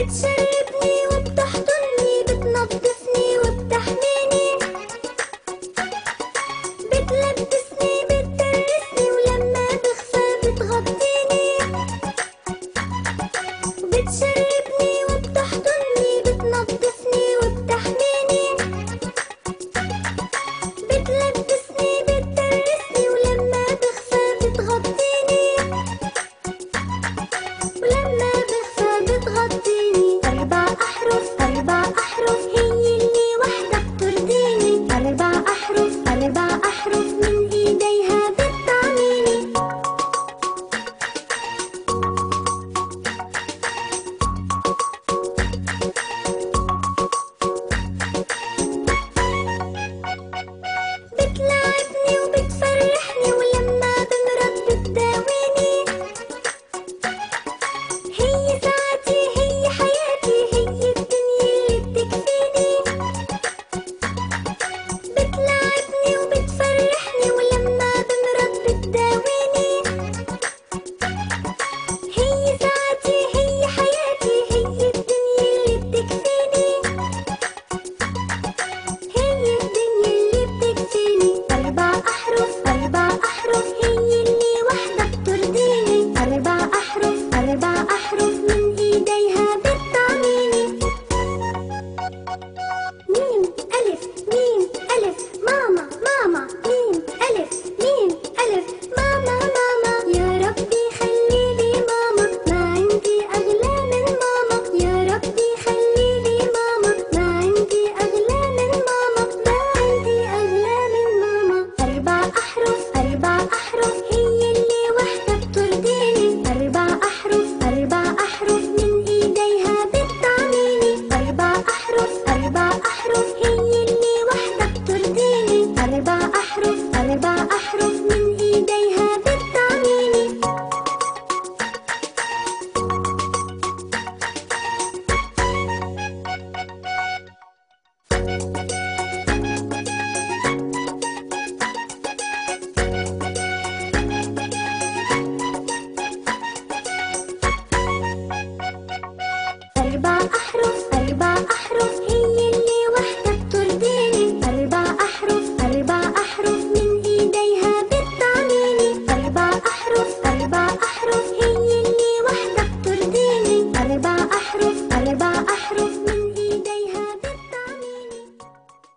it's 0.00 0.24
a 0.24 0.49
ميم 93.09 93.43
ألف 93.77 94.01
ميم 94.29 94.48